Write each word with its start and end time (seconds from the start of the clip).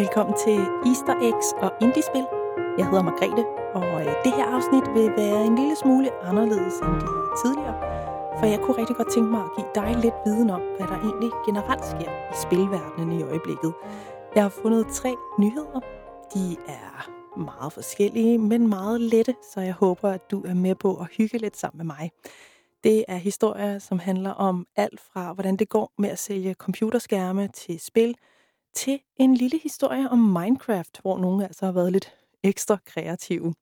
Velkommen 0.00 0.34
til 0.46 0.58
Easter 0.90 1.16
Eggs 1.28 1.48
og 1.64 1.70
Indiespil. 1.84 2.26
Jeg 2.78 2.86
hedder 2.90 3.04
Margrethe, 3.08 3.44
og 3.78 3.88
øh, 4.00 4.12
det 4.24 4.32
her 4.38 4.46
afsnit 4.56 4.86
vil 4.96 5.08
være 5.22 5.40
en 5.48 5.54
lille 5.60 5.76
smule 5.82 6.08
anderledes 6.28 6.76
end 6.86 6.96
de 7.02 7.08
tidligere, 7.42 7.76
for 8.38 8.46
jeg 8.46 8.60
kunne 8.62 8.78
rigtig 8.80 8.96
godt 8.96 9.10
tænke 9.14 9.30
mig 9.30 9.42
at 9.48 9.52
give 9.56 9.70
dig 9.80 9.90
lidt 10.04 10.14
viden 10.26 10.50
om, 10.50 10.62
hvad 10.76 10.86
der 10.92 10.98
egentlig 11.08 11.30
generelt 11.48 11.84
sker 11.84 12.10
i 12.32 12.36
spilverdenen 12.44 13.10
i 13.18 13.22
øjeblikket. 13.22 13.72
Jeg 14.34 14.42
har 14.42 14.54
fundet 14.62 14.86
tre 14.92 15.12
nyheder. 15.38 15.80
De 16.34 16.56
er 16.68 17.10
meget 17.38 17.72
forskellige, 17.72 18.38
men 18.38 18.68
meget 18.68 19.00
lette, 19.00 19.34
så 19.52 19.60
jeg 19.60 19.74
håber, 19.74 20.08
at 20.10 20.30
du 20.30 20.42
er 20.50 20.54
med 20.54 20.74
på 20.74 20.90
at 20.96 21.06
hygge 21.16 21.38
lidt 21.38 21.56
sammen 21.56 21.78
med 21.78 21.94
mig. 21.94 22.10
Det 22.84 23.04
er 23.08 23.16
historier, 23.16 23.78
som 23.78 23.98
handler 23.98 24.30
om 24.30 24.66
alt 24.76 25.00
fra, 25.00 25.32
hvordan 25.32 25.56
det 25.56 25.68
går 25.68 25.92
med 25.98 26.08
at 26.08 26.18
sælge 26.18 26.54
computerskærme 26.54 27.48
til 27.48 27.80
spil, 27.80 28.14
til 28.74 29.00
en 29.16 29.34
lille 29.34 29.58
historie 29.58 30.08
om 30.08 30.18
Minecraft, 30.18 31.00
hvor 31.02 31.18
nogle 31.18 31.44
altså 31.44 31.64
har 31.64 31.72
været 31.72 31.92
lidt 31.92 32.14
ekstra 32.42 32.78
kreative. 32.84 33.54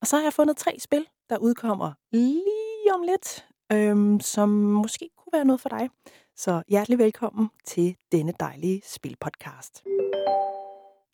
Og 0.00 0.06
så 0.06 0.16
har 0.16 0.22
jeg 0.22 0.32
fundet 0.32 0.56
tre 0.56 0.76
spil, 0.78 1.06
der 1.30 1.38
udkommer 1.38 1.92
lige 2.12 2.94
om 2.94 3.02
lidt, 3.02 3.46
øhm, 3.72 4.20
som 4.20 4.48
måske 4.48 5.10
kunne 5.16 5.32
være 5.32 5.44
noget 5.44 5.60
for 5.60 5.68
dig. 5.68 5.88
Så 6.36 6.62
hjertelig 6.68 6.98
velkommen 6.98 7.48
til 7.66 7.96
denne 8.12 8.32
dejlige 8.40 8.82
spilpodcast. 8.84 9.84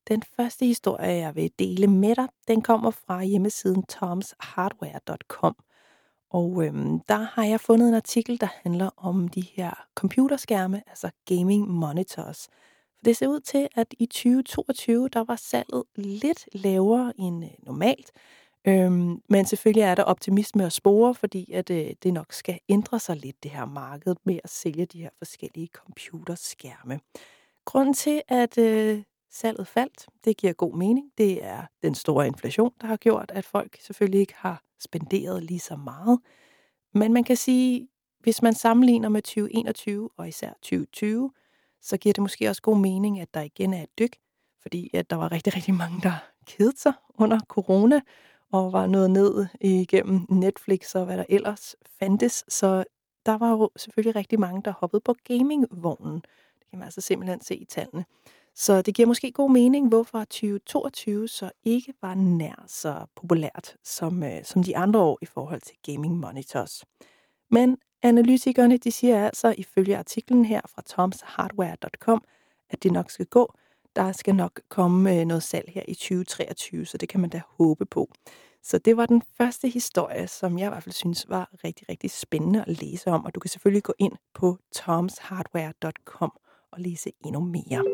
Den 0.08 0.22
første 0.36 0.66
historie, 0.66 1.08
jeg 1.08 1.34
vil 1.34 1.50
dele 1.58 1.86
med 1.86 2.16
dig, 2.16 2.28
den 2.48 2.62
kommer 2.62 2.90
fra 2.90 3.24
hjemmesiden 3.24 3.82
tomshardware.com. 3.82 5.56
Og 6.30 6.64
øhm, 6.64 7.00
der 7.00 7.18
har 7.18 7.44
jeg 7.44 7.60
fundet 7.60 7.88
en 7.88 7.94
artikel, 7.94 8.40
der 8.40 8.48
handler 8.62 8.90
om 8.96 9.28
de 9.28 9.40
her 9.40 9.86
computerskærme, 9.94 10.82
altså 10.86 11.10
gaming 11.24 11.68
monitors. 11.68 12.48
For 12.98 13.04
det 13.04 13.16
ser 13.16 13.28
ud 13.28 13.40
til, 13.40 13.68
at 13.74 13.94
i 13.98 14.06
2022, 14.06 15.08
der 15.08 15.24
var 15.24 15.36
salget 15.36 15.84
lidt 15.96 16.48
lavere 16.52 17.12
end 17.18 17.44
øh, 17.44 17.50
normalt. 17.58 18.10
Øhm, 18.64 19.22
men 19.28 19.46
selvfølgelig 19.46 19.82
er 19.82 19.94
der 19.94 20.02
optimisme 20.02 20.64
og 20.64 20.72
spore, 20.72 21.14
fordi 21.14 21.52
at 21.52 21.70
øh, 21.70 21.90
det 22.02 22.12
nok 22.12 22.32
skal 22.32 22.58
ændre 22.68 22.98
sig 22.98 23.16
lidt, 23.16 23.42
det 23.42 23.50
her 23.50 23.64
marked 23.64 24.16
med 24.24 24.38
at 24.44 24.50
sælge 24.50 24.86
de 24.86 25.02
her 25.02 25.10
forskellige 25.18 25.68
computerskærme. 25.72 27.00
Grunden 27.64 27.94
til, 27.94 28.22
at 28.28 28.58
øh, 28.58 29.02
salget 29.30 29.66
faldt, 29.66 30.06
det 30.24 30.36
giver 30.36 30.52
god 30.52 30.74
mening. 30.74 31.10
Det 31.18 31.44
er 31.44 31.62
den 31.82 31.94
store 31.94 32.26
inflation, 32.26 32.72
der 32.80 32.86
har 32.86 32.96
gjort, 32.96 33.30
at 33.34 33.44
folk 33.44 33.80
selvfølgelig 33.80 34.20
ikke 34.20 34.34
har 34.36 34.62
spenderet 34.80 35.42
lige 35.42 35.60
så 35.60 35.76
meget. 35.76 36.18
Men 36.94 37.12
man 37.12 37.24
kan 37.24 37.36
sige, 37.36 37.88
hvis 38.20 38.42
man 38.42 38.54
sammenligner 38.54 39.08
med 39.08 39.22
2021 39.22 40.10
og 40.16 40.28
især 40.28 40.52
2020, 40.52 41.30
så 41.82 41.96
giver 41.96 42.12
det 42.12 42.22
måske 42.22 42.48
også 42.48 42.62
god 42.62 42.78
mening, 42.78 43.20
at 43.20 43.34
der 43.34 43.40
igen 43.40 43.74
er 43.74 43.82
et 43.82 43.98
dyk, 43.98 44.16
fordi 44.62 44.90
at 44.94 45.10
der 45.10 45.16
var 45.16 45.32
rigtig, 45.32 45.56
rigtig 45.56 45.74
mange, 45.74 46.00
der 46.02 46.12
kedede 46.46 46.78
sig 46.78 46.92
under 47.18 47.40
corona, 47.48 48.00
og 48.52 48.72
var 48.72 48.86
nået 48.86 49.10
ned 49.10 49.46
igennem 49.60 50.26
Netflix 50.28 50.94
og 50.94 51.04
hvad 51.04 51.16
der 51.16 51.24
ellers 51.28 51.76
fandtes. 51.98 52.44
Så 52.48 52.84
der 53.26 53.38
var 53.38 53.50
jo 53.50 53.70
selvfølgelig 53.76 54.16
rigtig 54.16 54.40
mange, 54.40 54.62
der 54.64 54.72
hoppede 54.80 55.00
på 55.00 55.14
gamingvognen. 55.24 56.14
Det 56.58 56.70
kan 56.70 56.78
man 56.78 56.86
altså 56.86 57.00
simpelthen 57.00 57.40
se 57.40 57.56
i 57.56 57.64
tallene. 57.64 58.04
Så 58.54 58.82
det 58.82 58.94
giver 58.94 59.06
måske 59.06 59.32
god 59.32 59.50
mening, 59.50 59.88
hvorfor 59.88 60.18
2022 60.18 61.28
så 61.28 61.50
ikke 61.64 61.94
var 62.02 62.14
nær 62.14 62.64
så 62.66 63.06
populært 63.16 63.76
som, 63.84 64.22
øh, 64.22 64.44
som 64.44 64.62
de 64.64 64.76
andre 64.76 65.00
år 65.00 65.18
i 65.22 65.26
forhold 65.26 65.60
til 65.60 65.76
gaming 65.82 66.18
monitors. 66.18 66.84
Men 67.50 67.76
analytikerne 68.02 68.76
de 68.76 68.92
siger 68.92 69.26
altså 69.26 69.54
ifølge 69.58 69.96
artiklen 69.96 70.44
her 70.44 70.60
fra 70.74 70.82
tomshardware.com, 70.82 72.24
at 72.70 72.82
det 72.82 72.92
nok 72.92 73.10
skal 73.10 73.26
gå. 73.26 73.54
Der 73.96 74.12
skal 74.12 74.34
nok 74.34 74.60
komme 74.68 75.20
øh, 75.20 75.26
noget 75.26 75.42
salg 75.42 75.70
her 75.74 75.82
i 75.88 75.94
2023, 75.94 76.86
så 76.86 76.98
det 76.98 77.08
kan 77.08 77.20
man 77.20 77.30
da 77.30 77.40
håbe 77.48 77.86
på. 77.86 78.10
Så 78.62 78.78
det 78.78 78.96
var 78.96 79.06
den 79.06 79.22
første 79.36 79.68
historie, 79.68 80.28
som 80.28 80.58
jeg 80.58 80.66
i 80.66 80.68
hvert 80.68 80.82
fald 80.82 80.92
synes 80.92 81.28
var 81.28 81.50
rigtig, 81.64 81.88
rigtig 81.88 82.10
spændende 82.10 82.64
at 82.66 82.82
læse 82.82 83.10
om. 83.10 83.24
Og 83.24 83.34
du 83.34 83.40
kan 83.40 83.50
selvfølgelig 83.50 83.82
gå 83.82 83.94
ind 83.98 84.12
på 84.34 84.58
tomshardware.com 84.74 86.32
og 86.72 86.80
læse 86.80 87.12
endnu 87.24 87.40
mere. 87.40 87.84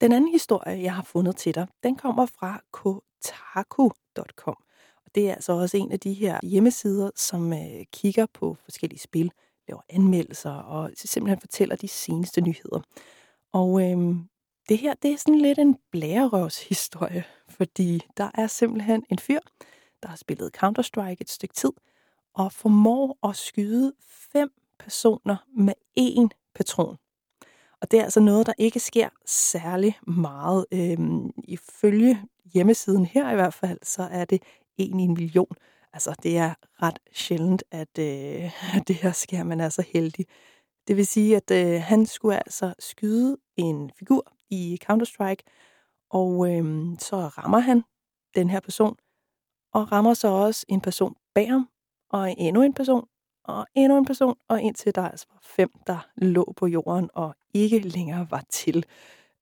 Den 0.00 0.12
anden 0.12 0.32
historie, 0.32 0.82
jeg 0.82 0.94
har 0.94 1.02
fundet 1.02 1.36
til 1.36 1.54
dig, 1.54 1.66
den 1.82 1.96
kommer 1.96 2.26
fra 2.26 2.60
kotaku.com. 2.72 4.56
Det 5.14 5.28
er 5.30 5.34
altså 5.34 5.52
også 5.52 5.76
en 5.76 5.92
af 5.92 6.00
de 6.00 6.12
her 6.12 6.40
hjemmesider, 6.42 7.10
som 7.16 7.52
øh, 7.52 7.84
kigger 7.92 8.26
på 8.34 8.56
forskellige 8.64 9.00
spil, 9.00 9.32
laver 9.68 9.82
anmeldelser 9.88 10.50
og 10.50 10.90
simpelthen 10.96 11.40
fortæller 11.40 11.76
de 11.76 11.88
seneste 11.88 12.40
nyheder. 12.40 12.80
Og 13.52 13.82
øh, 13.82 14.16
det 14.68 14.78
her, 14.78 14.94
det 14.94 15.12
er 15.12 15.16
sådan 15.16 15.40
lidt 15.40 15.58
en 15.58 15.76
blærerøvshistorie, 15.90 17.24
fordi 17.58 18.02
der 18.16 18.30
er 18.34 18.46
simpelthen 18.46 19.04
en 19.10 19.18
fyr, 19.18 19.40
der 20.02 20.08
har 20.08 20.16
spillet 20.16 20.56
Counter-Strike 20.56 21.16
et 21.20 21.30
stykke 21.30 21.54
tid, 21.54 21.72
og 22.34 22.52
formår 22.52 23.28
at 23.28 23.36
skyde 23.36 23.92
fem 24.32 24.50
personer 24.78 25.36
med 25.56 25.74
én 26.00 26.28
patron. 26.54 26.96
Og 27.80 27.90
det 27.90 28.00
er 28.00 28.04
altså 28.04 28.20
noget, 28.20 28.46
der 28.46 28.52
ikke 28.58 28.80
sker 28.80 29.08
særlig 29.26 29.98
meget. 30.06 30.66
Øhm, 30.72 31.30
ifølge 31.44 32.22
hjemmesiden 32.44 33.06
her 33.06 33.30
i 33.30 33.34
hvert 33.34 33.54
fald, 33.54 33.78
så 33.82 34.02
er 34.02 34.24
det 34.24 34.42
en 34.78 35.00
i 35.00 35.02
en 35.02 35.14
million. 35.14 35.56
Altså, 35.92 36.14
det 36.22 36.38
er 36.38 36.54
ret 36.82 36.98
sjældent, 37.12 37.64
at 37.70 37.98
øh, 37.98 38.50
det 38.88 38.96
her 38.96 39.12
sker, 39.12 39.44
man 39.44 39.60
er 39.60 39.68
så 39.68 39.84
heldig. 39.92 40.26
Det 40.88 40.96
vil 40.96 41.06
sige, 41.06 41.36
at 41.36 41.50
øh, 41.50 41.82
han 41.82 42.06
skulle 42.06 42.36
altså 42.36 42.74
skyde 42.78 43.36
en 43.56 43.90
figur 43.98 44.32
i 44.50 44.78
Counter-Strike, 44.84 45.42
og 46.10 46.50
øh, 46.50 46.96
så 46.98 47.16
rammer 47.16 47.58
han 47.58 47.82
den 48.34 48.50
her 48.50 48.60
person, 48.60 48.96
og 49.72 49.92
rammer 49.92 50.14
så 50.14 50.28
også 50.28 50.64
en 50.68 50.80
person 50.80 51.14
bag 51.34 51.48
ham, 51.48 51.68
og 52.10 52.34
endnu 52.38 52.62
en 52.62 52.74
person, 52.74 53.08
og 53.44 53.66
endnu 53.74 53.98
en 53.98 54.04
person, 54.04 54.36
og 54.48 54.62
indtil 54.62 54.94
der 54.94 55.08
altså 55.08 55.26
var 55.32 55.40
fem, 55.42 55.70
der 55.86 56.08
lå 56.16 56.52
på 56.56 56.66
jorden 56.66 57.10
og 57.14 57.34
ikke 57.54 57.78
længere 57.78 58.26
var 58.30 58.44
til. 58.50 58.86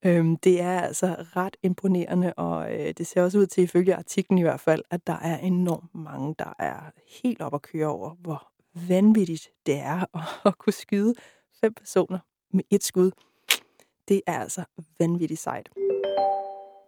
Øhm, 0.04 0.36
det 0.36 0.60
er 0.60 0.80
altså 0.80 1.16
ret 1.36 1.56
imponerende, 1.62 2.34
og 2.34 2.74
øh, 2.74 2.94
det 2.98 3.06
ser 3.06 3.22
også 3.22 3.38
ud 3.38 3.46
til, 3.46 3.64
ifølge 3.64 3.94
artiklen 3.94 4.38
i 4.38 4.42
hvert 4.42 4.60
fald, 4.60 4.82
at 4.90 5.06
der 5.06 5.18
er 5.18 5.38
enormt 5.38 5.94
mange, 5.94 6.34
der 6.38 6.52
er 6.58 6.80
helt 7.22 7.40
op 7.40 7.54
at 7.54 7.62
køre 7.62 7.86
over, 7.86 8.14
hvor 8.14 8.48
vanvittigt 8.88 9.50
det 9.66 9.74
er 9.74 10.16
at, 10.16 10.22
at 10.48 10.58
kunne 10.58 10.72
skyde 10.72 11.14
fem 11.60 11.74
personer 11.74 12.18
med 12.52 12.64
et 12.70 12.84
skud. 12.84 13.10
Det 14.08 14.20
er 14.26 14.40
altså 14.40 14.64
vanvittigt 14.98 15.40
sejt. 15.40 15.68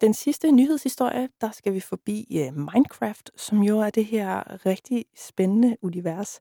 Den 0.00 0.14
sidste 0.14 0.52
nyhedshistorie, 0.52 1.28
der 1.40 1.50
skal 1.50 1.74
vi 1.74 1.80
forbi 1.80 2.26
øh, 2.40 2.56
Minecraft, 2.56 3.30
som 3.36 3.62
jo 3.62 3.78
er 3.78 3.90
det 3.90 4.04
her 4.04 4.66
rigtig 4.66 5.04
spændende 5.16 5.76
univers, 5.82 6.40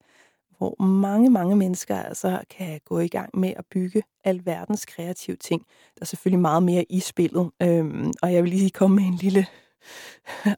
hvor 0.58 0.84
mange, 0.84 1.30
mange 1.30 1.56
mennesker 1.56 1.96
altså 2.04 2.40
kan 2.50 2.80
gå 2.86 3.00
i 3.00 3.08
gang 3.08 3.40
med 3.40 3.54
at 3.58 3.66
bygge 3.72 4.04
alverdens 4.24 4.86
kreative 4.86 5.38
ting. 5.38 5.66
Der 5.96 6.02
er 6.02 6.06
selvfølgelig 6.06 6.40
meget 6.40 6.64
mere 6.64 6.86
i 6.90 7.00
spillet, 7.00 7.52
øhm, 7.62 8.14
og 8.22 8.34
jeg 8.34 8.44
vil 8.44 8.52
lige 8.52 8.70
komme 8.70 8.96
med 8.96 9.04
en 9.04 9.16
lille 9.16 9.46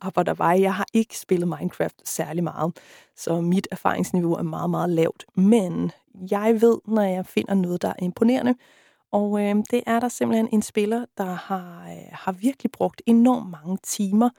vej. 0.37 0.57
Jeg 0.61 0.75
har 0.75 0.87
ikke 0.93 1.17
spillet 1.17 1.47
Minecraft 1.47 2.09
særlig 2.09 2.43
meget, 2.43 2.77
så 3.15 3.41
mit 3.41 3.67
erfaringsniveau 3.71 4.33
er 4.33 4.43
meget, 4.43 4.69
meget 4.69 4.89
lavt. 4.89 5.25
Men 5.35 5.91
jeg 6.31 6.61
ved, 6.61 6.77
når 6.87 7.01
jeg 7.01 7.25
finder 7.25 7.53
noget, 7.53 7.81
der 7.81 7.89
er 7.89 8.03
imponerende, 8.03 8.55
og 9.11 9.41
øh, 9.41 9.55
det 9.71 9.83
er 9.87 9.99
der 9.99 10.07
simpelthen 10.07 10.49
en 10.53 10.61
spiller, 10.61 11.05
der 11.17 11.23
har, 11.23 11.89
øh, 11.89 12.07
har 12.11 12.31
virkelig 12.31 12.71
brugt 12.71 13.01
enormt 13.05 13.49
mange 13.49 13.77
timer 13.83 14.29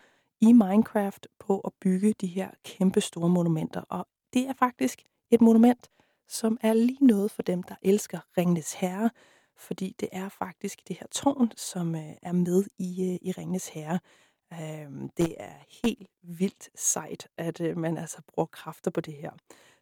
i 0.41 0.53
Minecraft 0.53 1.27
på 1.39 1.59
at 1.61 1.73
bygge 1.81 2.15
de 2.21 2.27
her 2.27 2.49
kæmpe 2.65 3.01
store 3.01 3.29
monumenter. 3.29 3.81
Og 3.81 4.07
det 4.35 4.49
er 4.49 4.53
faktisk 4.53 5.03
et 5.31 5.41
monument, 5.41 5.91
som 6.29 6.59
er 6.61 6.73
lige 6.73 7.07
noget 7.07 7.31
for 7.31 7.43
dem, 7.43 7.63
der 7.63 7.75
elsker 7.83 8.21
Ringnes 8.39 8.73
Herre, 8.73 9.11
fordi 9.57 9.97
det 10.01 10.09
er 10.13 10.29
faktisk 10.29 10.89
det 10.89 10.97
her 11.01 11.07
tårn, 11.11 11.51
som 11.57 11.95
øh, 11.95 12.13
er 12.23 12.33
med 12.33 12.65
i, 12.79 13.11
øh, 13.13 13.29
i 13.29 13.33
Ringnes 13.33 13.69
Herre. 13.69 13.99
Øh, 14.53 15.09
det 15.17 15.35
er 15.39 15.55
helt 15.85 16.09
vildt 16.23 16.71
sejt, 16.81 17.29
at 17.37 17.61
øh, 17.61 17.77
man 17.77 17.99
altså 17.99 18.23
bruger 18.29 18.47
kræfter 18.47 18.91
på 18.91 19.01
det 19.01 19.15
her. 19.15 19.31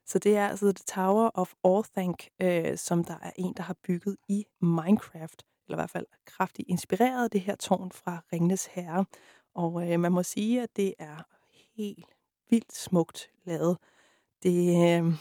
Så 0.06 0.18
det 0.18 0.36
er 0.36 0.48
altså 0.48 0.72
The 0.72 0.84
Tower 0.86 1.30
of 1.34 1.52
Orthanc, 1.62 2.26
øh, 2.42 2.78
som 2.78 3.04
der 3.04 3.18
er 3.22 3.30
en, 3.36 3.54
der 3.56 3.62
har 3.62 3.76
bygget 3.82 4.16
i 4.28 4.44
Minecraft, 4.60 5.42
eller 5.66 5.76
i 5.76 5.80
hvert 5.80 5.90
fald 5.90 6.06
kraftigt 6.26 6.68
inspireret 6.68 7.24
af 7.24 7.30
det 7.30 7.40
her 7.40 7.56
tårn 7.56 7.92
fra 7.92 8.22
Ringnes 8.32 8.66
Herre. 8.66 9.04
Og 9.54 9.92
øh, 9.92 10.00
man 10.00 10.12
må 10.12 10.22
sige, 10.22 10.62
at 10.62 10.76
det 10.76 10.94
er 10.98 11.16
helt 11.76 12.16
vildt 12.50 12.74
smukt 12.74 13.30
lavet. 13.44 13.78
Det, 14.42 15.00
øh, 15.00 15.14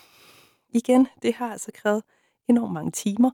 igen, 0.69 1.07
det 1.21 1.33
har 1.33 1.51
altså 1.51 1.71
krævet 1.73 2.03
enormt 2.47 2.73
mange 2.73 2.91
timer, 2.91 3.31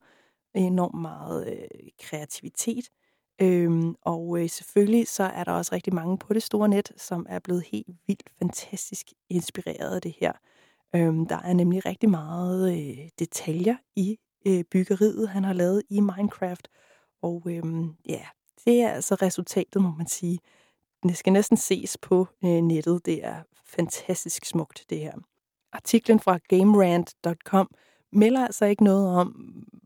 enormt 0.55 1.01
meget 1.01 1.47
øh, 1.47 1.89
kreativitet. 1.99 2.89
Øhm, 3.41 3.95
og 4.01 4.39
øh, 4.39 4.49
selvfølgelig 4.49 5.07
så 5.07 5.23
er 5.23 5.43
der 5.43 5.51
også 5.51 5.75
rigtig 5.75 5.93
mange 5.93 6.17
på 6.17 6.33
det 6.33 6.43
store 6.43 6.67
net, 6.67 6.91
som 6.97 7.25
er 7.29 7.39
blevet 7.39 7.63
helt 7.71 7.87
vildt 8.07 8.29
fantastisk 8.39 9.07
inspireret 9.29 9.95
af 9.95 10.01
det 10.01 10.15
her. 10.19 10.33
Øhm, 10.95 11.25
der 11.25 11.37
er 11.37 11.53
nemlig 11.53 11.85
rigtig 11.85 12.09
meget 12.09 12.73
øh, 12.73 13.09
detaljer 13.19 13.75
i 13.95 14.19
øh, 14.47 14.63
byggeriet, 14.63 15.29
han 15.29 15.43
har 15.43 15.53
lavet 15.53 15.83
i 15.89 15.99
Minecraft. 15.99 16.67
Og 17.21 17.43
øhm, 17.45 17.95
ja, 18.05 18.25
det 18.65 18.81
er 18.81 18.89
altså 18.89 19.15
resultatet, 19.15 19.81
må 19.81 19.91
man 19.97 20.07
sige. 20.07 20.39
Det 21.03 21.17
skal 21.17 21.33
næsten 21.33 21.57
ses 21.57 21.97
på 21.97 22.27
øh, 22.43 22.49
nettet. 22.49 23.05
Det 23.05 23.25
er 23.25 23.43
fantastisk 23.65 24.45
smukt, 24.45 24.85
det 24.89 24.99
her. 24.99 25.13
Artiklen 25.73 26.19
fra 26.19 26.37
GameRant.com 26.47 27.69
melder 28.11 28.45
altså 28.45 28.65
ikke 28.65 28.83
noget 28.83 29.07
om, 29.07 29.27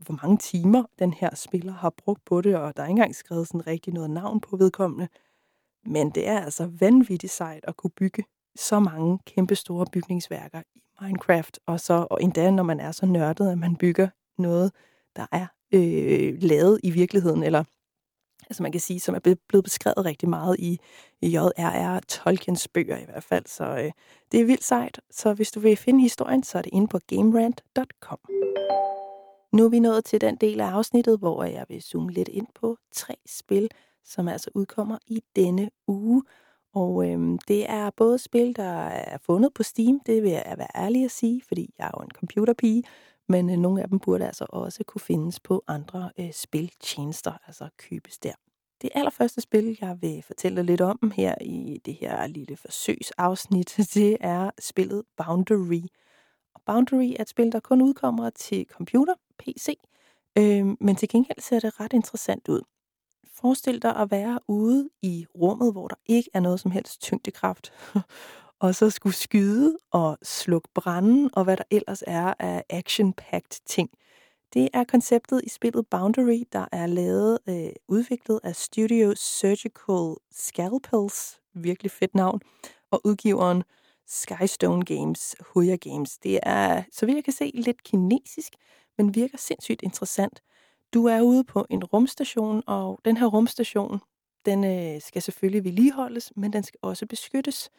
hvor 0.06 0.20
mange 0.24 0.38
timer 0.38 0.84
den 1.00 1.14
her 1.14 1.36
spiller 1.36 1.74
har 1.74 1.90
brugt 1.90 2.26
på 2.26 2.42
det, 2.42 2.56
og 2.56 2.78
der 2.78 2.84
er 2.84 2.88
ikke 2.88 2.92
engang 2.92 3.16
skrevet 3.16 3.48
sådan 3.48 3.68
rigtig 3.68 3.94
noget 3.94 4.10
navn 4.10 4.42
på 4.42 4.58
vedkommende. 4.58 5.08
Men 5.86 6.10
det 6.10 6.28
er 6.28 6.40
altså 6.40 6.70
vanvittigt 6.80 7.34
sejt 7.34 7.66
at 7.68 7.78
kunne 7.78 7.92
bygge 7.98 8.24
så 8.56 8.80
mange 8.80 9.20
kæmpe 9.26 9.56
store 9.56 9.86
bygningsværker 9.92 10.62
i 10.76 10.80
Minecraft, 11.02 11.60
og 11.66 11.80
så 11.80 12.08
og 12.12 12.24
endda 12.24 12.52
når 12.52 12.64
man 12.64 12.80
er 12.80 12.92
så 12.92 13.06
nørdet, 13.06 13.52
at 13.52 13.58
man 13.58 13.76
bygger 13.76 14.08
noget, 14.38 14.72
der 15.16 15.26
er 15.32 15.48
øh, 15.74 16.38
lavet 16.42 16.80
i 16.84 16.92
virkeligheden, 16.92 17.44
eller 17.44 17.64
altså 18.50 18.64
man 18.64 18.72
kan 18.72 18.82
sige, 18.82 19.00
som 19.00 19.16
er 19.16 19.36
blevet 19.48 19.64
beskrevet 19.64 20.06
rigtig 20.06 20.30
meget 20.30 20.56
i, 20.60 20.80
i 21.22 21.36
J.R.R. 21.36 22.00
Tolkiens 22.00 22.68
bøger 22.68 22.98
i 22.98 23.06
hvert 23.06 23.24
fald. 23.24 23.46
Så 23.46 23.64
øh, 23.64 23.92
det 24.32 24.42
er 24.42 24.46
vildt 24.46 24.64
sejt. 24.64 25.02
Så 25.12 25.34
hvis 25.34 25.52
du 25.52 25.60
vil 25.60 25.78
finde 25.78 26.02
historien, 26.02 26.44
så 26.44 26.58
er 26.58 26.62
det 26.62 26.74
inde 26.74 26.88
på 26.88 27.00
gamerant.com. 27.08 28.20
Nu 29.54 29.66
er 29.66 29.70
vi 29.70 29.80
nået 29.80 30.06
til 30.06 30.22
den 30.22 30.36
del 30.36 30.62
af 30.62 30.66
afsnittet, 30.66 31.20
hvor 31.20 31.44
jeg 31.44 31.66
vil 31.70 31.82
zoome 31.82 32.12
lidt 32.12 32.28
ind 32.28 32.48
på 32.56 32.78
tre 32.94 33.16
spil, 33.26 33.70
som 34.04 34.28
altså 34.28 34.50
udkommer 34.54 34.98
i 35.08 35.24
denne 35.36 35.70
uge. 35.88 36.24
Og 36.74 37.10
øhm, 37.10 37.38
det 37.38 37.70
er 37.70 37.90
både 37.90 38.20
spil, 38.20 38.56
der 38.56 38.88
er 38.88 39.18
fundet 39.18 39.54
på 39.54 39.64
Steam, 39.64 40.00
det 40.06 40.24
vil 40.24 40.32
jeg 40.32 40.56
være 40.58 40.76
ærlig 40.76 41.06
at 41.06 41.12
sige, 41.12 41.42
fordi 41.48 41.74
jeg 41.80 41.86
er 41.86 41.92
jo 41.98 42.04
en 42.04 42.12
computerpige, 42.12 42.84
men 43.30 43.50
øh, 43.50 43.58
nogle 43.58 43.82
af 43.82 43.90
dem 43.90 44.00
burde 44.00 44.26
altså 44.26 44.46
også 44.50 44.84
kunne 44.84 45.02
findes 45.02 45.40
på 45.40 45.64
andre 45.68 46.12
øh, 46.20 46.34
spiltjenester, 46.34 47.34
altså 47.48 47.70
købes 47.78 48.18
der. 48.18 48.34
Det 48.82 48.90
allerførste 48.96 49.42
spil, 49.42 49.78
jeg 49.82 49.98
vil 50.02 50.24
fortælle 50.24 50.64
lidt 50.64 50.82
om 50.82 51.12
her 51.16 51.36
i 51.42 51.82
det 51.86 51.94
her 51.94 52.28
lille 52.28 52.58
forsøgsafsnit, 52.58 53.76
det 53.94 54.18
er 54.20 54.52
spillet 54.60 55.04
Boundary. 55.18 55.82
Og 56.56 56.62
Boundary 56.66 57.14
er 57.18 57.22
et 57.22 57.30
spil, 57.30 57.52
der 57.52 57.60
kun 57.60 57.82
udkommer 57.82 58.30
til 58.30 58.66
computer, 58.72 59.14
PC, 59.40 59.80
øh, 60.38 60.66
men 60.80 60.96
til 60.96 61.10
gengæld 61.10 61.42
ser 61.42 61.60
det 61.60 61.80
ret 61.80 61.94
interessant 61.94 62.48
ud. 62.48 62.62
Forestil 63.34 63.82
dig 63.82 63.96
at 63.96 64.12
være 64.12 64.40
ude 64.48 64.90
i 65.02 65.26
rummet, 65.36 65.72
hvor 65.72 65.88
der 65.88 65.96
ikke 66.06 66.30
er 66.34 66.40
noget 66.40 66.60
som 66.60 66.72
helst 66.72 67.02
tyngdekraft, 67.02 67.74
og 68.60 68.76
så 68.76 68.90
skulle 68.90 69.16
skyde 69.16 69.78
og 69.92 70.18
slukke 70.24 70.70
branden, 70.76 71.30
og 71.34 71.44
hvad 71.44 71.58
der 71.58 71.64
ellers 71.72 72.04
er 72.08 72.34
af 72.40 72.64
action-packed 72.70 73.62
ting. 73.66 73.90
Det 74.54 74.70
er 74.74 74.84
konceptet 74.84 75.42
i 75.44 75.50
spillet 75.50 75.88
Boundary, 75.88 76.44
der 76.52 76.66
er 76.72 76.86
lavet, 76.86 77.40
øh, 77.50 77.70
udviklet 77.88 78.40
af 78.44 78.56
Studio 78.56 79.16
Surgical 79.16 80.16
Scalpels, 80.32 81.40
virkelig 81.54 81.92
fedt 81.92 82.16
navn, 82.16 82.40
og 82.92 83.02
udgiveren 83.04 83.64
Skystone 84.08 84.86
Games, 84.86 85.36
Huya 85.40 85.76
Games. 85.76 86.18
Det 86.18 86.40
er, 86.44 86.84
så 86.92 87.06
vidt 87.06 87.16
jeg 87.16 87.24
kan 87.24 87.34
se, 87.34 87.52
lidt 87.54 87.84
kinesisk, 87.84 88.54
men 88.98 89.16
virker 89.16 89.38
sindssygt 89.38 89.82
interessant. 89.82 90.42
Du 90.94 91.06
er 91.06 91.22
ude 91.22 91.44
på 91.44 91.66
en 91.70 91.84
rumstation, 91.84 92.64
og 92.68 93.00
den 93.06 93.18
her 93.18 93.26
rumstation, 93.26 94.00
den 94.46 94.64
øh, 94.64 95.02
skal 95.02 95.22
selvfølgelig 95.22 95.64
vedligeholdes, 95.64 96.34
men 96.36 96.54
den 96.54 96.64
skal 96.64 96.80
også 96.82 97.06
beskyttes. 97.06 97.70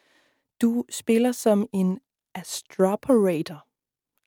Du 0.62 0.84
spiller 0.90 1.32
som 1.32 1.68
en 1.72 2.00
astroperator, 2.34 3.66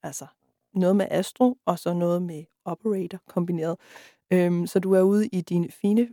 altså 0.04 0.26
noget 0.74 0.96
med 0.96 1.08
astro, 1.10 1.58
og 1.66 1.80
så 1.80 1.94
noget 1.94 2.22
med 2.22 2.44
operator 2.66 3.20
kombineret. 3.28 3.78
Øhm, 4.32 4.68
så 4.68 4.80
du 4.80 4.94
er 4.94 5.02
ude 5.02 5.28
i 5.28 5.42
din 5.42 5.72
fine, 5.72 6.10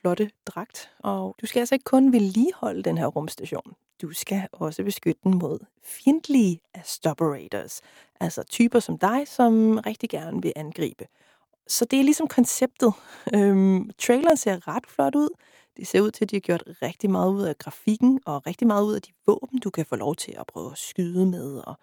flotte 0.00 0.30
dragt, 0.46 0.90
og 0.98 1.34
du 1.40 1.46
skal 1.46 1.60
altså 1.60 1.74
ikke 1.74 1.84
kun 1.84 2.12
vedligeholde 2.12 2.82
den 2.82 2.98
her 2.98 3.06
rumstation. 3.06 3.72
Du 4.02 4.12
skal 4.12 4.48
også 4.52 4.84
beskytte 4.84 5.20
den 5.24 5.38
mod 5.38 5.58
fjendtlige 5.84 6.60
astroperators, 6.74 7.80
altså 8.20 8.42
typer 8.42 8.80
som 8.80 8.98
dig, 8.98 9.28
som 9.28 9.80
rigtig 9.86 10.10
gerne 10.10 10.42
vil 10.42 10.52
angribe. 10.56 11.06
Så 11.68 11.84
det 11.84 11.98
er 11.98 12.02
ligesom 12.04 12.28
konceptet. 12.28 12.92
Øhm, 13.34 13.90
traileren 13.98 14.36
ser 14.36 14.68
ret 14.68 14.86
flot 14.86 15.14
ud. 15.14 15.28
Det 15.76 15.86
ser 15.86 16.00
ud 16.00 16.10
til, 16.10 16.24
at 16.24 16.30
de 16.30 16.36
har 16.36 16.40
gjort 16.40 16.62
rigtig 16.82 17.10
meget 17.10 17.32
ud 17.32 17.42
af 17.42 17.58
grafikken, 17.58 18.20
og 18.26 18.46
rigtig 18.46 18.66
meget 18.66 18.84
ud 18.84 18.94
af 18.94 19.02
de 19.02 19.12
våben, 19.26 19.58
du 19.58 19.70
kan 19.70 19.86
få 19.86 19.96
lov 19.96 20.16
til 20.16 20.34
at 20.38 20.46
prøve 20.46 20.72
at 20.72 20.78
skyde 20.78 21.26
med, 21.26 21.56
og 21.56 21.78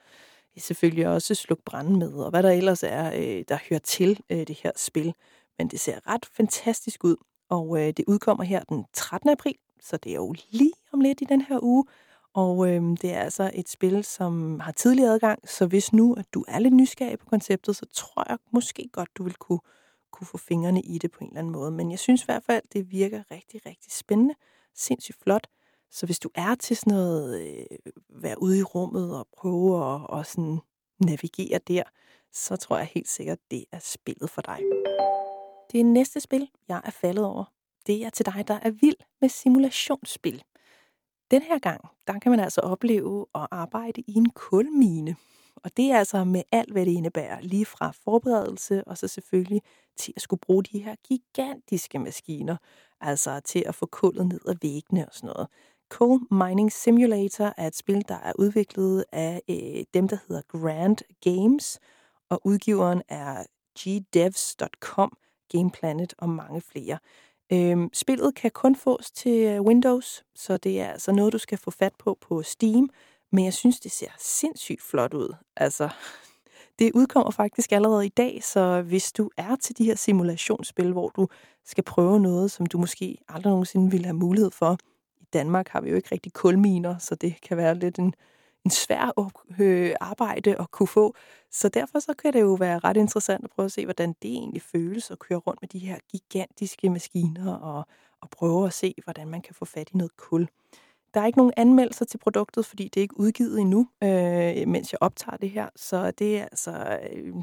selvfølgelig 0.57 1.07
også 1.07 1.35
slukke 1.35 1.63
branden 1.63 1.99
med, 1.99 2.13
og 2.13 2.29
hvad 2.29 2.43
der 2.43 2.51
ellers 2.51 2.83
er, 2.83 3.11
øh, 3.15 3.43
der 3.47 3.57
hører 3.69 3.79
til 3.79 4.19
øh, 4.29 4.47
det 4.47 4.59
her 4.63 4.71
spil. 4.75 5.13
Men 5.57 5.67
det 5.67 5.79
ser 5.79 6.07
ret 6.07 6.25
fantastisk 6.25 7.03
ud, 7.03 7.15
og 7.49 7.81
øh, 7.81 7.87
det 7.87 8.05
udkommer 8.07 8.43
her 8.43 8.63
den 8.63 8.85
13. 8.93 9.29
april, 9.29 9.55
så 9.81 9.97
det 9.97 10.11
er 10.11 10.15
jo 10.15 10.35
lige 10.49 10.73
om 10.93 11.01
lidt 11.01 11.21
i 11.21 11.25
den 11.25 11.41
her 11.41 11.59
uge. 11.63 11.85
Og 12.33 12.69
øh, 12.69 12.81
det 13.01 13.13
er 13.13 13.19
altså 13.19 13.51
et 13.53 13.69
spil, 13.69 14.03
som 14.03 14.59
har 14.59 14.71
tidlig 14.71 15.05
adgang, 15.05 15.49
så 15.49 15.65
hvis 15.65 15.93
nu 15.93 16.13
at 16.13 16.25
du 16.33 16.45
er 16.47 16.59
lidt 16.59 16.73
nysgerrig 16.73 17.19
på 17.19 17.25
konceptet, 17.25 17.75
så 17.75 17.85
tror 17.93 18.25
jeg 18.29 18.37
måske 18.51 18.89
godt, 18.91 19.09
du 19.17 19.23
vil 19.23 19.33
kunne, 19.35 19.59
kunne 20.13 20.27
få 20.27 20.37
fingrene 20.37 20.81
i 20.81 20.97
det 20.97 21.11
på 21.11 21.19
en 21.19 21.27
eller 21.27 21.39
anden 21.39 21.53
måde. 21.53 21.71
Men 21.71 21.91
jeg 21.91 21.99
synes 21.99 22.21
i 22.21 22.25
hvert 22.25 22.43
fald, 22.43 22.63
det 22.73 22.91
virker 22.91 23.23
rigtig, 23.31 23.65
rigtig 23.65 23.91
spændende, 23.91 24.35
sindssygt 24.75 25.17
flot. 25.23 25.47
Så 25.91 26.05
hvis 26.05 26.19
du 26.19 26.29
er 26.35 26.55
til 26.55 26.77
sådan 26.77 26.93
noget, 26.93 27.41
øh, 27.41 27.65
være 28.09 28.41
ude 28.41 28.59
i 28.59 28.63
rummet 28.63 29.17
og 29.17 29.27
prøve 29.37 29.75
at 29.77 30.09
og 30.09 30.25
sådan 30.25 30.59
navigere 30.99 31.59
der, 31.67 31.83
så 32.31 32.55
tror 32.55 32.77
jeg 32.77 32.87
helt 32.93 33.09
sikkert, 33.09 33.39
det 33.51 33.65
er 33.71 33.79
spillet 33.79 34.29
for 34.29 34.41
dig. 34.41 34.59
Det 35.71 35.85
næste 35.85 36.19
spil, 36.19 36.49
jeg 36.67 36.81
er 36.85 36.91
faldet 36.91 37.25
over, 37.25 37.43
det 37.87 38.05
er 38.05 38.09
til 38.09 38.25
dig, 38.25 38.47
der 38.47 38.59
er 38.61 38.71
vild 38.71 38.95
med 39.21 39.29
simulationsspil. 39.29 40.43
Den 41.31 41.41
her 41.41 41.59
gang, 41.59 41.81
der 42.07 42.19
kan 42.19 42.29
man 42.29 42.39
altså 42.39 42.61
opleve 42.61 43.25
at 43.35 43.47
arbejde 43.51 44.01
i 44.07 44.13
en 44.13 44.29
kulmine. 44.29 45.15
Og 45.55 45.77
det 45.77 45.91
er 45.91 45.97
altså 45.97 46.23
med 46.23 46.43
alt, 46.51 46.71
hvad 46.71 46.85
det 46.85 46.91
indebærer, 46.91 47.41
lige 47.41 47.65
fra 47.65 47.91
forberedelse 48.03 48.83
og 48.87 48.97
så 48.97 49.07
selvfølgelig 49.07 49.61
til 49.97 50.13
at 50.15 50.21
skulle 50.21 50.39
bruge 50.39 50.63
de 50.63 50.83
her 50.83 50.95
gigantiske 51.07 51.99
maskiner, 51.99 52.57
altså 53.01 53.39
til 53.39 53.63
at 53.65 53.75
få 53.75 53.85
kullet 53.85 54.27
ned 54.27 54.39
ad 54.47 54.55
væggene 54.61 55.07
og 55.07 55.13
sådan 55.13 55.27
noget. 55.27 55.47
Coal 55.89 56.19
Mining 56.31 56.71
Simulator 56.71 57.53
er 57.57 57.67
et 57.67 57.75
spil, 57.75 58.05
der 58.07 58.15
er 58.15 58.31
udviklet 58.39 59.05
af 59.11 59.41
øh, 59.49 59.83
dem, 59.93 60.07
der 60.07 60.17
hedder 60.27 60.41
Grand 60.47 60.97
Games, 61.21 61.79
og 62.29 62.41
udgiveren 62.45 63.01
er 63.09 63.43
gdevs.com, 63.79 65.17
Gameplanet 65.51 66.13
og 66.17 66.29
mange 66.29 66.61
flere. 66.61 66.97
Øhm, 67.51 67.89
spillet 67.93 68.35
kan 68.35 68.51
kun 68.51 68.75
fås 68.75 69.11
til 69.11 69.43
øh, 69.47 69.61
Windows, 69.61 70.23
så 70.35 70.57
det 70.57 70.81
er 70.81 70.87
altså 70.87 71.11
noget, 71.11 71.33
du 71.33 71.37
skal 71.37 71.57
få 71.57 71.71
fat 71.71 71.93
på 71.99 72.17
på 72.21 72.43
Steam, 72.43 72.89
men 73.33 73.45
jeg 73.45 73.53
synes, 73.53 73.79
det 73.79 73.91
ser 73.91 74.07
sindssygt 74.19 74.81
flot 74.81 75.13
ud. 75.13 75.35
Altså, 75.55 75.89
det 76.79 76.91
udkommer 76.93 77.31
faktisk 77.31 77.71
allerede 77.71 78.05
i 78.05 78.09
dag, 78.09 78.43
så 78.43 78.81
hvis 78.81 79.11
du 79.11 79.29
er 79.37 79.55
til 79.55 79.77
de 79.77 79.85
her 79.85 79.95
simulationsspil, 79.95 80.91
hvor 80.91 81.09
du 81.09 81.27
skal 81.65 81.83
prøve 81.83 82.19
noget, 82.19 82.51
som 82.51 82.65
du 82.65 82.77
måske 82.77 83.17
aldrig 83.29 83.51
nogensinde 83.51 83.91
ville 83.91 84.05
have 84.05 84.15
mulighed 84.15 84.51
for. 84.51 84.77
I 85.21 85.25
Danmark 85.33 85.67
har 85.69 85.81
vi 85.81 85.89
jo 85.89 85.95
ikke 85.95 86.09
rigtig 86.11 86.33
kulminer, 86.33 86.97
så 86.97 87.15
det 87.15 87.41
kan 87.41 87.57
være 87.57 87.75
lidt 87.75 87.99
en, 87.99 88.13
en 88.65 88.71
svær 88.71 89.31
øh, 89.59 89.95
arbejde 90.01 90.55
at 90.59 90.71
kunne 90.71 90.87
få. 90.87 91.15
Så 91.51 91.69
derfor 91.69 91.99
så 91.99 92.13
kan 92.13 92.33
det 92.33 92.41
jo 92.41 92.53
være 92.53 92.79
ret 92.79 92.97
interessant 92.97 93.43
at 93.43 93.49
prøve 93.49 93.65
at 93.65 93.71
se, 93.71 93.85
hvordan 93.85 94.09
det 94.21 94.31
egentlig 94.31 94.61
føles 94.61 95.11
at 95.11 95.19
køre 95.19 95.37
rundt 95.37 95.61
med 95.61 95.69
de 95.69 95.79
her 95.79 95.97
gigantiske 96.11 96.89
maskiner 96.89 97.55
og, 97.55 97.85
og 98.21 98.29
prøve 98.29 98.67
at 98.67 98.73
se, 98.73 98.93
hvordan 99.03 99.27
man 99.27 99.41
kan 99.41 99.55
få 99.55 99.65
fat 99.65 99.89
i 99.93 99.97
noget 99.97 100.17
kul. 100.17 100.47
Der 101.13 101.21
er 101.21 101.25
ikke 101.25 101.37
nogen 101.37 101.53
anmeldelser 101.57 102.05
til 102.05 102.17
produktet, 102.17 102.65
fordi 102.65 102.83
det 102.83 102.97
er 102.97 103.01
ikke 103.01 103.19
udgivet 103.19 103.59
endnu, 103.59 103.87
øh, 104.03 104.67
mens 104.67 104.91
jeg 104.91 105.01
optager 105.01 105.37
det 105.37 105.49
her. 105.49 105.69
Så 105.75 106.11
det 106.11 106.39
er 106.39 106.43
altså... 106.43 106.99
Øh, 107.13 107.33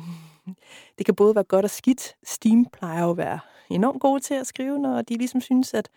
det 0.98 1.06
kan 1.06 1.14
både 1.14 1.34
være 1.34 1.44
godt 1.44 1.64
og 1.64 1.70
skidt. 1.70 2.16
Steam 2.24 2.66
plejer 2.72 3.04
jo 3.04 3.10
at 3.10 3.16
være 3.16 3.38
enormt 3.70 4.00
gode 4.00 4.20
til 4.20 4.34
at 4.34 4.46
skrive, 4.46 4.78
når 4.78 5.02
de 5.02 5.16
ligesom 5.16 5.40
synes, 5.40 5.74
at 5.74 5.88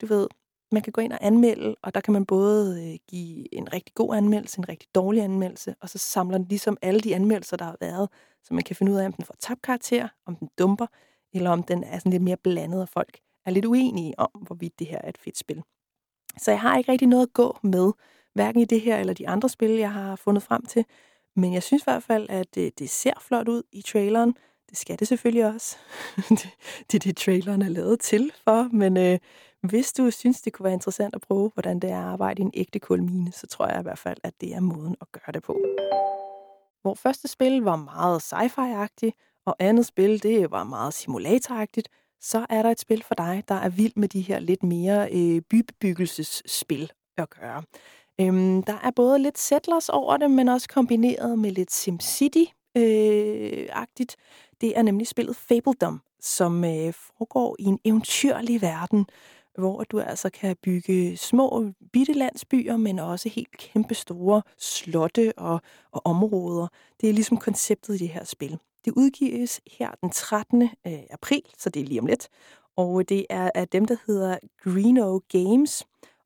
du 0.00 0.06
ved, 0.06 0.28
man 0.72 0.82
kan 0.82 0.92
gå 0.92 1.00
ind 1.00 1.12
og 1.12 1.18
anmelde, 1.20 1.76
og 1.82 1.94
der 1.94 2.00
kan 2.00 2.12
man 2.12 2.26
både 2.26 2.92
øh, 2.92 2.98
give 3.08 3.54
en 3.54 3.72
rigtig 3.72 3.94
god 3.94 4.14
anmeldelse, 4.14 4.58
en 4.58 4.68
rigtig 4.68 4.88
dårlig 4.94 5.22
anmeldelse, 5.22 5.74
og 5.80 5.88
så 5.88 5.98
samler 5.98 6.38
den 6.38 6.46
ligesom 6.48 6.76
alle 6.82 7.00
de 7.00 7.14
anmeldelser, 7.14 7.56
der 7.56 7.64
har 7.64 7.76
været, 7.80 8.08
så 8.44 8.54
man 8.54 8.64
kan 8.64 8.76
finde 8.76 8.92
ud 8.92 8.96
af, 8.96 9.06
om 9.06 9.12
den 9.12 9.24
får 9.24 9.34
tabt 9.40 9.62
karakter, 9.62 10.08
om 10.26 10.36
den 10.36 10.48
dumper, 10.58 10.86
eller 11.32 11.50
om 11.50 11.62
den 11.62 11.84
er 11.84 11.98
sådan 11.98 12.12
lidt 12.12 12.22
mere 12.22 12.36
blandet, 12.36 12.82
og 12.82 12.88
folk 12.88 13.18
er 13.46 13.50
lidt 13.50 13.64
uenige 13.64 14.18
om, 14.18 14.30
hvorvidt 14.46 14.78
det 14.78 14.86
her 14.86 14.98
er 14.98 15.08
et 15.08 15.18
fedt 15.18 15.38
spil. 15.38 15.62
Så 16.38 16.50
jeg 16.50 16.60
har 16.60 16.78
ikke 16.78 16.92
rigtig 16.92 17.08
noget 17.08 17.26
at 17.26 17.32
gå 17.32 17.58
med, 17.62 17.92
hverken 18.34 18.60
i 18.60 18.64
det 18.64 18.80
her 18.80 18.96
eller 18.96 19.14
de 19.14 19.28
andre 19.28 19.48
spil, 19.48 19.70
jeg 19.70 19.92
har 19.92 20.16
fundet 20.16 20.42
frem 20.42 20.66
til. 20.66 20.84
Men 21.36 21.52
jeg 21.54 21.62
synes 21.62 21.82
i 21.82 21.86
hvert 21.86 22.02
fald, 22.02 22.26
at 22.30 22.54
det, 22.54 22.78
det 22.78 22.90
ser 22.90 23.12
flot 23.20 23.48
ud 23.48 23.62
i 23.72 23.82
traileren. 23.82 24.36
Det 24.70 24.78
skal 24.78 24.98
det 24.98 25.08
selvfølgelig 25.08 25.46
også. 25.46 25.76
det, 26.28 26.48
det 26.90 26.94
er 26.94 26.98
det, 26.98 27.16
traileren 27.16 27.62
er 27.62 27.68
lavet 27.68 28.00
til 28.00 28.32
for. 28.44 28.68
Men 28.72 28.96
øh, 28.96 29.18
hvis 29.60 29.92
du 29.92 30.10
synes, 30.10 30.42
det 30.42 30.52
kunne 30.52 30.64
være 30.64 30.72
interessant 30.72 31.14
at 31.14 31.20
prøve, 31.20 31.50
hvordan 31.54 31.80
det 31.80 31.90
er 31.90 31.98
at 31.98 32.04
arbejde 32.04 32.42
i 32.42 32.44
en 32.44 32.50
ægte 32.54 32.78
kulmine, 32.78 33.32
så 33.32 33.46
tror 33.46 33.66
jeg 33.66 33.80
i 33.80 33.82
hvert 33.82 33.98
fald, 33.98 34.18
at 34.22 34.34
det 34.40 34.54
er 34.54 34.60
måden 34.60 34.96
at 35.00 35.12
gøre 35.12 35.32
det 35.34 35.42
på. 35.42 35.60
Hvor 36.82 36.94
første 36.94 37.28
spil 37.28 37.60
var 37.60 37.76
meget 37.76 38.22
sci-fi-agtigt, 38.22 39.12
og 39.46 39.56
andet 39.58 39.86
spil, 39.86 40.22
det 40.22 40.50
var 40.50 40.64
meget 40.64 40.94
simulatoragtigt, 40.94 41.88
så 42.22 42.46
er 42.50 42.62
der 42.62 42.70
et 42.70 42.80
spil 42.80 43.02
for 43.02 43.14
dig, 43.14 43.44
der 43.48 43.54
er 43.54 43.68
vild 43.68 43.92
med 43.96 44.08
de 44.08 44.20
her 44.20 44.38
lidt 44.38 44.62
mere 44.62 45.08
øh, 45.12 45.40
bybebyggelsesspil 45.40 46.92
at 47.16 47.30
gøre. 47.30 47.62
Øhm, 48.20 48.62
der 48.62 48.78
er 48.82 48.90
både 48.96 49.18
lidt 49.18 49.38
Settlers 49.38 49.88
over 49.88 50.16
det, 50.16 50.30
men 50.30 50.48
også 50.48 50.68
kombineret 50.68 51.38
med 51.38 51.50
lidt 51.50 51.72
SimCity-agtigt. 51.72 52.50
Øh, 54.00 54.06
det 54.60 54.78
er 54.78 54.82
nemlig 54.82 55.06
spillet 55.06 55.36
Fabledom, 55.36 56.00
som 56.20 56.64
øh, 56.64 56.92
foregår 56.92 57.56
i 57.58 57.64
en 57.64 57.78
eventyrlig 57.84 58.62
verden, 58.62 59.06
hvor 59.58 59.84
du 59.84 60.00
altså 60.00 60.30
kan 60.30 60.56
bygge 60.62 61.16
små 61.16 61.72
bitte 61.92 62.12
landsbyer, 62.12 62.76
men 62.76 62.98
også 62.98 63.28
helt 63.28 63.56
kæmpe 63.58 63.94
store 63.94 64.42
slotte 64.58 65.32
og, 65.36 65.60
og 65.92 66.02
områder. 66.04 66.66
Det 67.00 67.08
er 67.08 67.12
ligesom 67.12 67.36
konceptet 67.36 67.94
i 67.94 67.98
det 67.98 68.08
her 68.08 68.24
spil. 68.24 68.58
Det 68.84 68.92
udgives 68.96 69.60
her 69.78 69.90
den 70.00 70.10
13. 70.10 70.62
Øh, 70.62 70.92
april, 71.10 71.42
så 71.58 71.70
det 71.70 71.82
er 71.82 71.86
lige 71.86 72.00
om 72.00 72.06
lidt. 72.06 72.28
Og 72.76 73.00
øh, 73.00 73.04
det 73.08 73.26
er 73.30 73.50
af 73.54 73.68
dem, 73.68 73.84
der 73.84 73.96
hedder 74.06 74.38
Greeno 74.62 75.18
Games, 75.28 75.84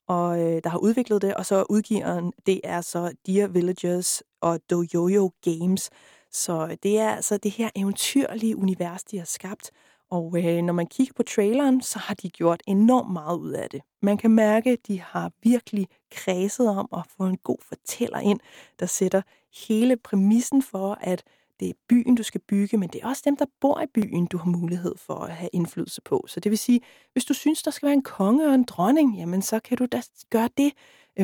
og 0.09 0.41
øh, 0.41 0.61
der 0.65 0.69
har 0.69 0.79
udviklet 0.79 1.23
det, 1.23 1.35
og 1.35 1.47
så 1.47 1.65
udgiveren, 1.71 2.33
det 2.47 2.61
er 2.65 2.81
så 2.81 3.13
Dear 3.27 3.47
Villagers 3.47 4.23
og 4.41 4.61
Dojojo 4.71 5.33
Games. 5.45 5.91
Så 6.33 6.67
øh, 6.71 6.77
det 6.83 6.99
er 6.99 7.11
altså 7.11 7.37
det 7.37 7.51
her 7.51 7.71
eventyrlige 7.77 8.57
univers, 8.57 9.05
de 9.05 9.19
har 9.19 9.25
skabt, 9.25 9.71
og 10.11 10.35
øh, 10.39 10.63
når 10.63 10.73
man 10.73 10.87
kigger 10.87 11.13
på 11.15 11.23
traileren, 11.23 11.83
så 11.83 11.99
har 11.99 12.15
de 12.15 12.31
gjort 12.31 12.63
enormt 12.67 13.13
meget 13.13 13.39
ud 13.39 13.51
af 13.51 13.71
det. 13.71 13.81
Man 14.03 14.17
kan 14.17 14.31
mærke, 14.31 14.71
at 14.71 14.87
de 14.87 15.01
har 15.01 15.33
virkelig 15.43 15.89
kredset 16.11 16.69
om 16.69 16.89
at 16.93 17.03
få 17.17 17.23
en 17.23 17.37
god 17.37 17.59
fortæller 17.69 18.19
ind, 18.19 18.41
der 18.81 18.87
sætter 18.87 19.23
hele 19.69 19.97
præmissen 19.97 20.63
for, 20.63 20.99
at 21.01 21.23
det 21.61 21.69
er 21.69 21.73
byen, 21.89 22.15
du 22.15 22.23
skal 22.23 22.41
bygge, 22.41 22.77
men 22.77 22.89
det 22.89 23.03
er 23.03 23.09
også 23.09 23.23
dem, 23.25 23.37
der 23.37 23.45
bor 23.61 23.81
i 23.81 23.87
byen, 23.95 24.27
du 24.27 24.39
har 24.39 24.47
mulighed 24.51 24.95
for 24.99 25.15
at 25.15 25.35
have 25.35 25.51
indflydelse 25.53 26.01
på. 26.01 26.25
Så 26.29 26.41
det 26.41 26.51
vil 26.51 26.59
sige, 26.59 26.81
hvis 27.13 27.25
du 27.25 27.35
synes, 27.35 27.63
der 27.63 27.71
skal 27.71 27.87
være 27.87 27.95
en 27.95 28.03
konge 28.03 28.49
og 28.49 28.55
en 28.55 28.65
dronning, 28.65 29.17
jamen 29.17 29.43
så 29.43 29.61
kan 29.61 29.77
du 29.77 29.87
da 29.87 30.03
gøre 30.31 30.49
det. 30.57 30.73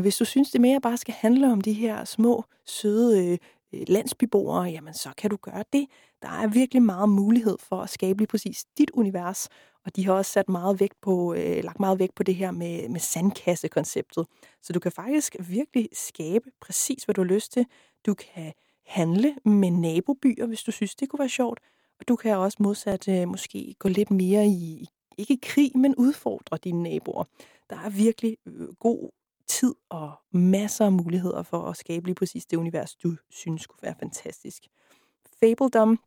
Hvis 0.01 0.17
du 0.17 0.25
synes, 0.25 0.51
det 0.51 0.61
mere 0.61 0.81
bare 0.81 0.97
skal 0.97 1.15
handle 1.15 1.53
om 1.53 1.61
de 1.61 1.73
her 1.73 2.05
små, 2.05 2.45
søde 2.67 3.29
øh, 3.33 3.39
landsbyboere, 3.89 4.63
jamen 4.63 4.95
så 4.95 5.09
kan 5.17 5.31
du 5.31 5.37
gøre 5.37 5.65
det. 5.73 5.87
Der 6.23 6.29
er 6.29 6.47
virkelig 6.47 6.83
meget 6.83 7.09
mulighed 7.09 7.57
for 7.61 7.81
at 7.81 7.91
skabe 7.91 8.19
lige 8.19 8.29
præcis 8.29 8.65
dit 8.79 8.91
univers, 8.91 9.49
og 9.85 9.97
de 9.97 10.07
har 10.07 10.13
også 10.13 10.33
sat 10.33 10.49
meget 10.49 10.81
vægt 10.81 11.01
på, 11.01 11.35
øh, 11.35 11.65
lagt 11.65 11.81
meget 11.81 11.99
vægt 11.99 12.15
på 12.15 12.23
det 12.23 12.35
her 12.35 12.51
med, 12.51 12.89
med 12.89 13.01
sandkassekonceptet. 13.01 14.27
Så 14.63 14.73
du 14.73 14.81
kan 14.81 14.93
faktisk 14.93 15.37
virkelig 15.49 15.89
skabe 15.93 16.51
præcis, 16.61 17.05
hvad 17.05 17.15
du 17.15 17.21
har 17.21 17.29
lyst 17.29 17.53
til. 17.53 17.67
Du 18.07 18.15
kan 18.15 18.53
handle 18.87 19.37
med 19.45 19.71
nabobyer, 19.71 20.47
hvis 20.47 20.63
du 20.63 20.71
synes, 20.71 20.95
det 20.95 21.09
kunne 21.09 21.21
være 21.21 21.29
sjovt. 21.29 21.61
Og 22.01 22.09
du 22.09 22.17
kan 22.17 22.37
også 22.37 22.59
modsat 22.61 23.09
øh, 23.09 23.29
måske 23.29 23.75
gå 23.79 23.89
lidt 23.89 24.11
mere 24.11 24.47
i, 24.47 24.89
ikke 25.19 25.39
krig, 25.43 25.79
men 25.79 25.95
udfordre 25.95 26.59
dine 26.65 26.83
naboer. 26.83 27.25
Der 27.71 27.77
er 27.77 27.91
virkelig 27.91 28.37
øh, 28.47 28.69
god 28.75 29.11
tid 29.49 29.75
og 29.89 30.13
masser 30.33 30.85
af 30.85 30.93
muligheder 30.93 31.43
for 31.43 31.63
at 31.63 31.77
skabe 31.77 32.07
lige 32.07 32.15
præcis 32.15 32.47
det 32.47 32.57
univers, 32.57 32.95
du 32.95 33.17
synes 33.31 33.67
kunne 33.67 33.83
være 33.83 33.95
fantastisk. 34.01 34.63
Fabledom 35.41 35.99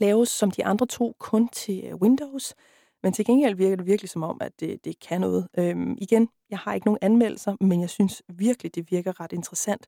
laves 0.00 0.28
som 0.28 0.50
de 0.50 0.64
andre 0.64 0.86
to 0.86 1.16
kun 1.18 1.48
til 1.48 1.84
øh, 1.84 1.94
Windows, 1.94 2.54
men 3.02 3.12
til 3.12 3.24
gengæld 3.24 3.54
virker 3.54 3.76
det 3.76 3.86
virkelig 3.86 4.10
som 4.10 4.22
om, 4.22 4.38
at 4.40 4.60
det, 4.60 4.84
det 4.84 5.00
kan 5.00 5.20
noget. 5.20 5.48
Øhm, 5.58 5.96
igen, 6.00 6.28
jeg 6.50 6.58
har 6.58 6.74
ikke 6.74 6.86
nogen 6.86 6.98
anmeldelser, 7.02 7.56
men 7.60 7.80
jeg 7.80 7.90
synes 7.90 8.22
virkelig, 8.28 8.74
det 8.74 8.90
virker 8.90 9.20
ret 9.20 9.32
interessant. 9.32 9.86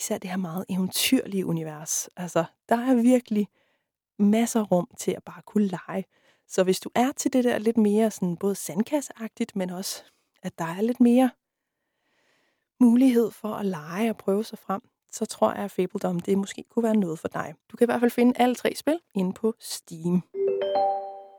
Især 0.00 0.18
det 0.18 0.30
her 0.30 0.36
meget 0.36 0.64
eventyrlige 0.68 1.46
univers. 1.46 2.08
Altså, 2.16 2.44
der 2.68 2.76
er 2.76 2.94
virkelig 2.94 3.48
masser 4.18 4.60
af 4.60 4.70
rum 4.72 4.88
til 4.98 5.10
at 5.12 5.24
bare 5.24 5.42
kunne 5.42 5.66
lege. 5.66 6.04
Så 6.48 6.64
hvis 6.64 6.80
du 6.80 6.90
er 6.94 7.12
til 7.12 7.32
det 7.32 7.44
der 7.44 7.58
lidt 7.58 7.76
mere 7.76 8.10
sådan 8.10 8.36
både 8.36 8.54
sandkasseagtigt, 8.54 9.56
men 9.56 9.70
også 9.70 10.02
at 10.42 10.58
der 10.58 10.64
er 10.64 10.80
lidt 10.80 11.00
mere 11.00 11.30
mulighed 12.80 13.30
for 13.30 13.48
at 13.48 13.66
lege 13.66 14.10
og 14.10 14.16
prøve 14.16 14.44
sig 14.44 14.58
frem, 14.58 14.80
så 15.12 15.26
tror 15.26 15.52
jeg, 15.52 15.64
at 15.64 15.70
Fabledom 15.70 16.20
det 16.20 16.38
måske 16.38 16.64
kunne 16.70 16.82
være 16.82 16.96
noget 16.96 17.18
for 17.18 17.28
dig. 17.28 17.54
Du 17.68 17.76
kan 17.76 17.84
i 17.84 17.88
hvert 17.88 18.00
fald 18.00 18.10
finde 18.10 18.32
alle 18.36 18.54
tre 18.54 18.74
spil 18.74 18.98
inde 19.14 19.32
på 19.32 19.54
Steam. 19.60 20.22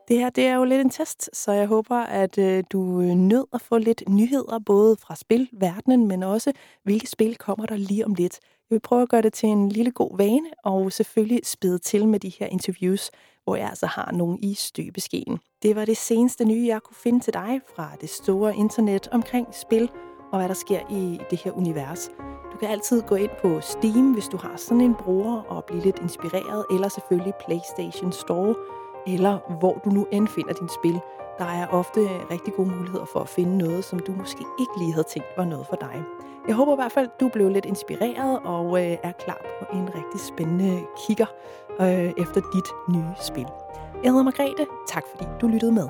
Det 0.08 0.18
her 0.18 0.30
det 0.30 0.46
er 0.46 0.54
jo 0.54 0.64
lidt 0.64 0.80
en 0.80 0.90
test, 0.90 1.30
så 1.32 1.52
jeg 1.52 1.66
håber, 1.66 1.96
at 1.96 2.38
øh, 2.38 2.64
du 2.72 3.00
øh, 3.00 3.06
nød 3.06 3.44
at 3.52 3.60
få 3.60 3.78
lidt 3.78 4.02
nyheder, 4.08 4.58
både 4.66 4.96
fra 4.96 5.16
spilverdenen, 5.16 6.06
men 6.06 6.22
også 6.22 6.52
hvilke 6.84 7.06
spil 7.06 7.36
kommer 7.36 7.66
der 7.66 7.76
lige 7.76 8.06
om 8.06 8.14
lidt. 8.14 8.38
Jeg 8.70 8.74
vil 8.74 8.80
prøve 8.80 9.02
at 9.02 9.08
gøre 9.08 9.22
det 9.22 9.32
til 9.32 9.48
en 9.48 9.68
lille 9.68 9.90
god 9.90 10.16
vane, 10.16 10.50
og 10.64 10.92
selvfølgelig 10.92 11.40
spæde 11.44 11.78
til 11.78 12.08
med 12.08 12.20
de 12.20 12.32
her 12.38 12.46
interviews, 12.46 13.10
hvor 13.44 13.56
jeg 13.56 13.68
altså 13.68 13.86
har 13.86 14.12
nogen 14.12 14.38
i 14.42 14.54
støbeskeen. 14.54 15.38
Det 15.62 15.76
var 15.76 15.84
det 15.84 15.96
seneste 15.96 16.44
nye, 16.44 16.66
jeg 16.66 16.82
kunne 16.82 16.96
finde 16.96 17.20
til 17.20 17.32
dig 17.32 17.60
fra 17.76 17.90
det 18.00 18.10
store 18.10 18.56
internet 18.56 19.08
omkring 19.12 19.46
spil 19.52 19.90
og 20.32 20.38
hvad 20.38 20.48
der 20.48 20.54
sker 20.54 20.80
i 20.90 21.20
det 21.30 21.38
her 21.44 21.52
univers. 21.52 22.10
Du 22.52 22.56
kan 22.60 22.68
altid 22.68 23.02
gå 23.02 23.14
ind 23.14 23.30
på 23.42 23.60
Steam, 23.60 24.12
hvis 24.12 24.28
du 24.28 24.36
har 24.36 24.56
sådan 24.56 24.80
en 24.80 24.94
bruger, 24.94 25.42
og 25.42 25.64
blive 25.64 25.82
lidt 25.82 25.98
inspireret, 26.02 26.64
eller 26.70 26.88
selvfølgelig 26.88 27.34
PlayStation 27.46 28.12
Store, 28.12 28.54
eller 29.14 29.38
hvor 29.58 29.80
du 29.84 29.90
nu 29.90 30.06
end 30.12 30.28
finder 30.28 30.52
din 30.52 30.68
spil. 30.68 31.00
Der 31.38 31.44
er 31.44 31.66
ofte 31.66 32.00
rigtig 32.30 32.54
gode 32.54 32.68
muligheder 32.68 33.04
for 33.04 33.20
at 33.20 33.28
finde 33.28 33.58
noget, 33.58 33.84
som 33.84 33.98
du 33.98 34.12
måske 34.12 34.44
ikke 34.60 34.72
lige 34.78 34.92
havde 34.92 35.06
tænkt 35.08 35.28
var 35.36 35.44
noget 35.44 35.66
for 35.66 35.76
dig. 35.76 36.02
Jeg 36.48 36.56
håber 36.56 36.72
i 36.72 36.76
hvert 36.76 36.92
fald, 36.92 37.08
du 37.20 37.28
blev 37.28 37.48
lidt 37.48 37.64
inspireret 37.64 38.38
og 38.44 38.84
øh, 38.84 38.96
er 39.02 39.12
klar 39.12 39.40
på 39.60 39.76
en 39.76 39.88
rigtig 39.94 40.20
spændende 40.20 40.80
kigger 41.06 41.26
øh, 41.80 42.12
efter 42.18 42.40
dit 42.54 42.94
nye 42.94 43.14
spil. 43.20 43.46
Jeg 44.02 44.10
hedder 44.10 44.24
Margrethe. 44.24 44.66
Tak 44.88 45.02
fordi 45.10 45.24
du 45.40 45.48
lyttede 45.48 45.72
med. 45.72 45.88